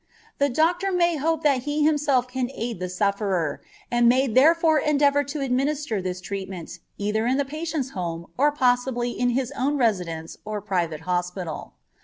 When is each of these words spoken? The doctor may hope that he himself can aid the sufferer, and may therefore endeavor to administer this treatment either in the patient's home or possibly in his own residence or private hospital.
The 0.39 0.49
doctor 0.49 0.91
may 0.91 1.17
hope 1.17 1.43
that 1.43 1.61
he 1.61 1.83
himself 1.83 2.27
can 2.27 2.49
aid 2.55 2.79
the 2.79 2.89
sufferer, 2.89 3.61
and 3.91 4.09
may 4.09 4.25
therefore 4.25 4.79
endeavor 4.79 5.23
to 5.25 5.41
administer 5.41 6.01
this 6.01 6.19
treatment 6.19 6.79
either 6.97 7.27
in 7.27 7.37
the 7.37 7.45
patient's 7.45 7.91
home 7.91 8.25
or 8.35 8.51
possibly 8.51 9.11
in 9.11 9.29
his 9.37 9.51
own 9.55 9.77
residence 9.77 10.37
or 10.43 10.59
private 10.59 11.01
hospital. 11.01 11.73